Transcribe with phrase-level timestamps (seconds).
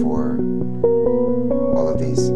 [0.00, 0.36] For
[1.76, 2.28] all of these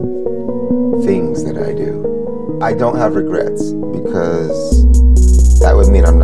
[1.05, 2.59] things that I do.
[2.61, 4.85] I don't have regrets because
[5.61, 6.16] that would mean I'm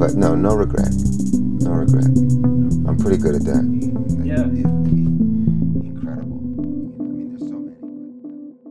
[0.00, 0.94] But no, no regret.
[1.60, 2.06] No regret.
[2.88, 3.64] I'm pretty good at that.
[4.24, 4.46] Yeah.
[4.46, 5.19] yeah.